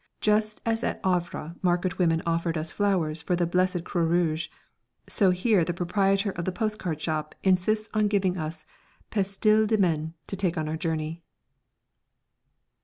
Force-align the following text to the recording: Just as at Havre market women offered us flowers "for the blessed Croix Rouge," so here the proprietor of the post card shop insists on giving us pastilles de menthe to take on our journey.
Just 0.19 0.61
as 0.65 0.83
at 0.83 0.99
Havre 1.05 1.53
market 1.61 1.99
women 1.99 2.23
offered 2.25 2.57
us 2.57 2.71
flowers 2.71 3.21
"for 3.21 3.35
the 3.35 3.45
blessed 3.45 3.83
Croix 3.83 4.01
Rouge," 4.01 4.47
so 5.05 5.29
here 5.29 5.63
the 5.63 5.75
proprietor 5.75 6.31
of 6.31 6.45
the 6.45 6.51
post 6.51 6.79
card 6.79 6.99
shop 6.99 7.35
insists 7.43 7.87
on 7.93 8.07
giving 8.07 8.35
us 8.35 8.65
pastilles 9.11 9.67
de 9.67 9.77
menthe 9.77 10.13
to 10.25 10.35
take 10.35 10.57
on 10.57 10.67
our 10.67 10.75
journey. 10.75 11.21